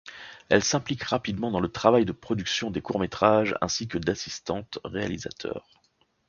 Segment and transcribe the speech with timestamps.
[0.49, 5.67] Elle s'implique rapidement dans le travail de production des courts-métrages ainsi que d'assistante-réalisateur.